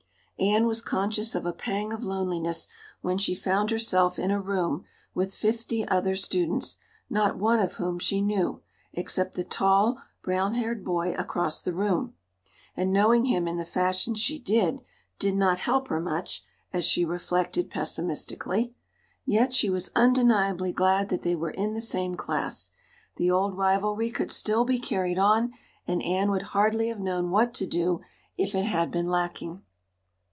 [0.39, 2.67] Anne was conscious of a pang of loneliness
[3.01, 6.77] when she found herself in a room with fifty other students,
[7.11, 8.59] not one of whom she knew,
[8.91, 12.15] except the tall, brown haired boy across the room;
[12.75, 14.81] and knowing him in the fashion she did,
[15.19, 16.43] did not help her much,
[16.73, 18.73] as she reflected pessimistically.
[19.23, 22.71] Yet she was undeniably glad that they were in the same class;
[23.15, 25.53] the old rivalry could still be carried on,
[25.87, 28.01] and Anne would hardly have known what to do
[28.39, 29.61] if it had been lacking.